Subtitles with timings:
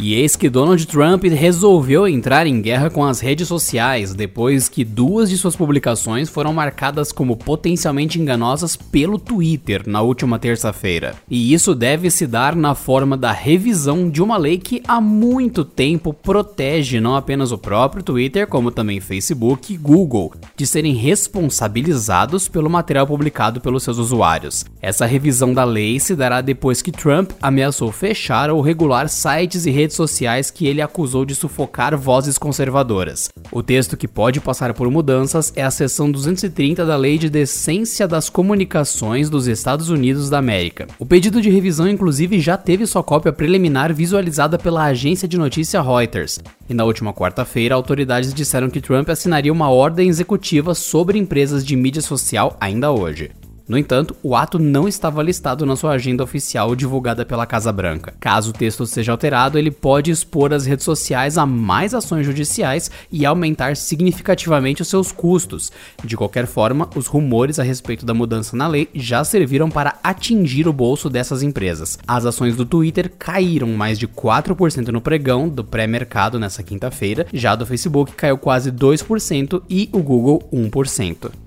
[0.00, 4.84] E eis que Donald Trump resolveu entrar em guerra com as redes sociais depois que
[4.84, 11.14] duas de suas publicações foram marcadas como potencialmente enganosas pelo Twitter na última terça-feira.
[11.30, 15.64] E isso deve se dar na forma da revisão de uma lei que há muito
[15.64, 22.48] tempo protege não apenas o próprio Twitter, como também Facebook e Google, de serem responsabilizados
[22.48, 24.64] pelo material publicado pelos seus usuários.
[24.82, 29.70] Essa revisão da lei se dará depois que Trump ameaçou fechar ou regular sites e
[29.70, 33.28] redes redes sociais que ele acusou de sufocar vozes conservadoras.
[33.52, 38.08] O texto que pode passar por mudanças é a seção 230 da Lei de Decência
[38.08, 40.88] das Comunicações dos Estados Unidos da América.
[40.98, 45.82] O pedido de revisão, inclusive, já teve sua cópia preliminar visualizada pela agência de notícia
[45.82, 46.40] Reuters.
[46.68, 51.76] E na última quarta-feira, autoridades disseram que Trump assinaria uma ordem executiva sobre empresas de
[51.76, 53.30] mídia social ainda hoje.
[53.66, 58.12] No entanto, o ato não estava listado na sua agenda oficial divulgada pela Casa Branca.
[58.20, 62.90] Caso o texto seja alterado, ele pode expor as redes sociais a mais ações judiciais
[63.10, 65.72] e aumentar significativamente os seus custos.
[66.04, 70.68] De qualquer forma, os rumores a respeito da mudança na lei já serviram para atingir
[70.68, 71.98] o bolso dessas empresas.
[72.06, 77.54] As ações do Twitter caíram mais de 4% no pregão do pré-mercado nessa quinta-feira, já
[77.54, 81.43] do Facebook caiu quase 2% e o Google 1%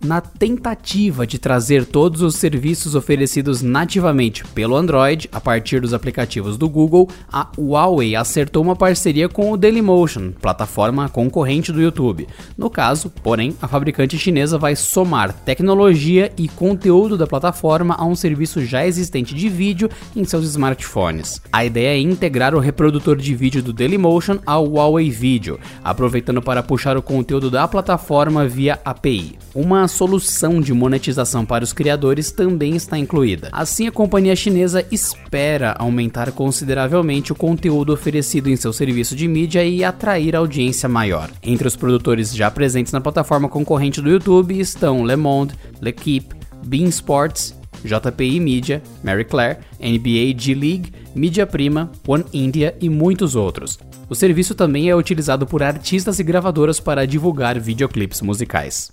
[0.00, 6.56] na tentativa de trazer todos os serviços oferecidos nativamente pelo Android a partir dos aplicativos
[6.56, 12.28] do Google, a Huawei acertou uma parceria com o Dailymotion, plataforma concorrente do YouTube.
[12.56, 18.14] No caso, porém, a fabricante chinesa vai somar tecnologia e conteúdo da plataforma a um
[18.14, 21.42] serviço já existente de vídeo em seus smartphones.
[21.52, 26.62] A ideia é integrar o reprodutor de vídeo do Dailymotion ao Huawei Video, aproveitando para
[26.62, 29.38] puxar o conteúdo da plataforma via API.
[29.54, 33.48] Uma solução de monetização para os criadores também está incluída.
[33.52, 39.64] Assim, a companhia chinesa espera aumentar consideravelmente o conteúdo oferecido em seu serviço de mídia
[39.64, 41.30] e atrair audiência maior.
[41.42, 46.34] Entre os produtores já presentes na plataforma concorrente do YouTube estão Le Monde, L'Equipe,
[46.64, 53.78] Bean Sports, JPI Media, Mary Claire, NBA G-League, Mídia Prima, One India e muitos outros.
[54.08, 58.90] O serviço também é utilizado por artistas e gravadoras para divulgar videoclipes musicais.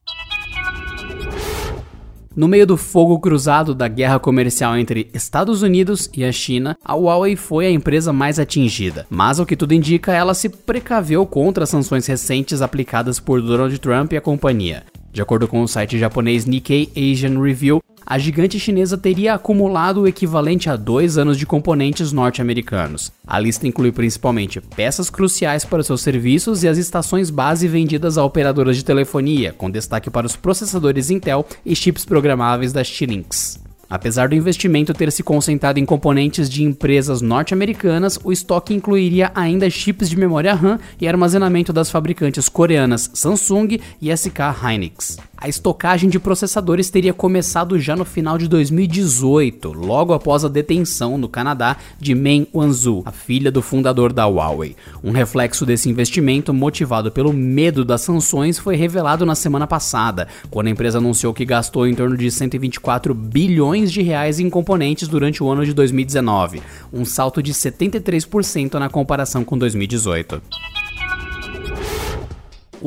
[2.36, 6.94] No meio do fogo cruzado da guerra comercial entre Estados Unidos e a China, a
[6.94, 11.64] Huawei foi a empresa mais atingida, mas ao que tudo indica, ela se precaveu contra
[11.64, 14.84] as sanções recentes aplicadas por Donald Trump e a companhia.
[15.14, 20.08] De acordo com o site japonês Nikkei Asian Review, a gigante chinesa teria acumulado o
[20.08, 23.12] equivalente a dois anos de componentes norte-americanos.
[23.26, 28.24] A lista inclui principalmente peças cruciais para seus serviços e as estações base vendidas a
[28.24, 33.65] operadoras de telefonia, com destaque para os processadores Intel e chips programáveis da Xilinx.
[33.90, 39.70] Apesar do investimento ter se concentrado em componentes de empresas norte-americanas, o estoque incluiria ainda
[39.70, 46.10] chips de memória RAM e armazenamento das fabricantes coreanas Samsung e SK Hynix a estocagem
[46.10, 51.76] de processadores teria começado já no final de 2018, logo após a detenção no Canadá
[52.00, 54.76] de Meng Wanzhou, a filha do fundador da Huawei.
[55.04, 60.68] Um reflexo desse investimento, motivado pelo medo das sanções, foi revelado na semana passada, quando
[60.68, 65.44] a empresa anunciou que gastou em torno de 124 bilhões de reais em componentes durante
[65.44, 66.62] o ano de 2019,
[66.94, 70.42] um salto de 73% na comparação com 2018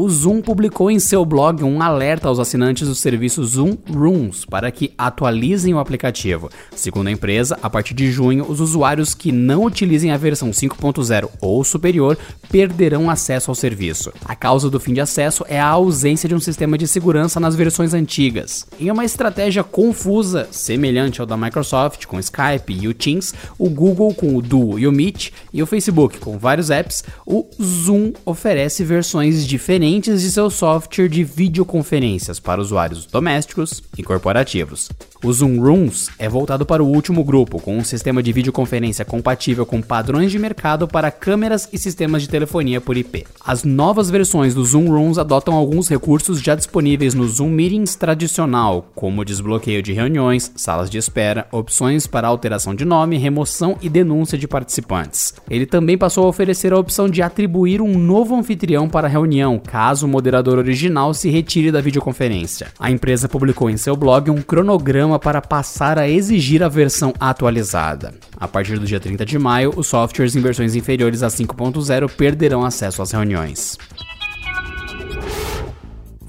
[0.01, 4.71] o Zoom publicou em seu blog um alerta aos assinantes do serviço Zoom Rooms para
[4.71, 6.49] que atualizem o aplicativo.
[6.73, 11.29] Segundo a empresa, a partir de junho, os usuários que não utilizem a versão 5.0
[11.41, 12.17] ou superior
[12.49, 14.13] perderão acesso ao serviço.
[14.25, 17.56] A causa do fim de acesso é a ausência de um sistema de segurança nas
[17.56, 18.69] versões antigas.
[18.79, 23.69] Em uma estratégia confusa, semelhante ao da Microsoft com o Skype e o Teams, o
[23.69, 28.12] Google com o Duo e o Meet e o Facebook com vários apps, o Zoom
[28.25, 34.90] oferece versões diferentes de seu software de videoconferências para usuários domésticos e corporativos.
[35.25, 39.67] O Zoom Rooms é voltado para o último grupo, com um sistema de videoconferência compatível
[39.67, 43.26] com padrões de mercado para câmeras e sistemas de telefonia por IP.
[43.44, 48.93] As novas versões do Zoom Rooms adotam alguns recursos já disponíveis no Zoom Meetings tradicional,
[48.94, 54.38] como desbloqueio de reuniões, salas de espera, opções para alteração de nome, remoção e denúncia
[54.38, 55.34] de participantes.
[55.50, 59.58] Ele também passou a oferecer a opção de atribuir um novo anfitrião para a reunião,
[59.79, 62.67] caso o moderador original se retire da videoconferência.
[62.81, 68.13] A empresa publicou em seu blog um cronograma para passar a exigir a versão atualizada.
[68.37, 72.65] A partir do dia 30 de maio, os softwares em versões inferiores a 5.0 perderão
[72.65, 73.79] acesso às reuniões.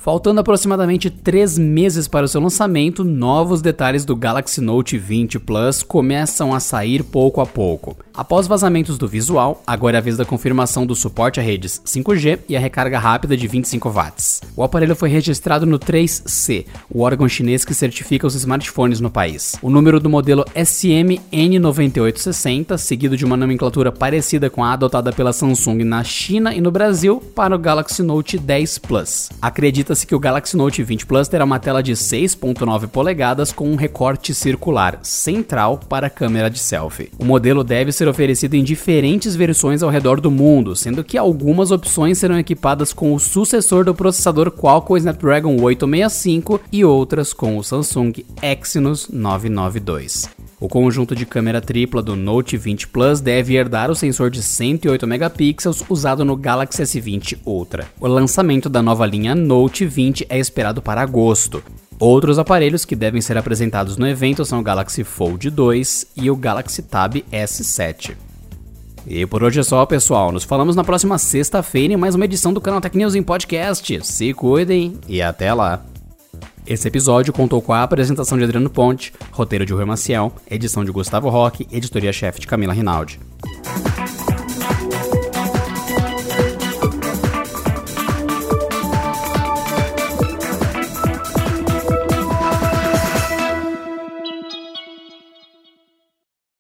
[0.10, 5.84] Faltando aproximadamente 3 meses para o seu lançamento, novos detalhes do Galaxy Note 20 Plus
[5.84, 7.96] começam a sair pouco a pouco.
[8.12, 12.40] Após vazamentos do visual, agora é a vez da confirmação do suporte a redes 5G
[12.50, 14.42] e a recarga rápida de 25 watts.
[14.56, 19.58] O aparelho foi registrado no 3C, o órgão chinês que certifica os smartphones no país.
[19.62, 25.84] O número do modelo SM-N9860, seguido de uma nomenclatura parecida com a adotada pela Samsung
[25.84, 29.30] na China e no Brasil para o Galaxy Note 10 Plus.
[29.40, 33.70] Acredita Acredita-se que o Galaxy Note 20 Plus terá uma tela de 6.9 polegadas com
[33.70, 37.12] um recorte circular central para a câmera de selfie.
[37.18, 41.72] O modelo deve ser oferecido em diferentes versões ao redor do mundo, sendo que algumas
[41.72, 47.64] opções serão equipadas com o sucessor do processador Qualcomm Snapdragon 865 e outras com o
[47.64, 50.39] Samsung Exynos 992.
[50.60, 55.08] O conjunto de câmera tripla do Note 20 Plus deve herdar o sensor de 108
[55.08, 57.88] megapixels usado no Galaxy S20 Ultra.
[57.98, 61.64] O lançamento da nova linha Note 20 é esperado para agosto.
[61.98, 66.36] Outros aparelhos que devem ser apresentados no evento são o Galaxy Fold 2 e o
[66.36, 68.18] Galaxy Tab S7.
[69.08, 70.30] E por hoje é só, pessoal.
[70.30, 74.06] Nos falamos na próxima sexta-feira em mais uma edição do canal Tech News em Podcast.
[74.06, 75.86] Se cuidem e até lá!
[76.70, 80.92] Esse episódio contou com a apresentação de Adriano Ponte, roteiro de Rui Maciel, edição de
[80.92, 83.20] Gustavo Roque, editoria-chefe de Camila Rinaldi.